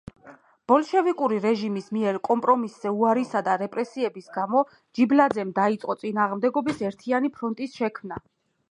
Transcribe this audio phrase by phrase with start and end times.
[0.71, 4.65] ბოლშევიკური რეჟიმის მიერ კომპრომისზე უარისა და რეპრესიების გამო
[5.01, 8.25] ჯიბლაძემ დაიწყო წინააღმდეგობის ერთიანი ფრონტის შექმნა.